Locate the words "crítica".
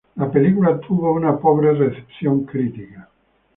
2.43-3.07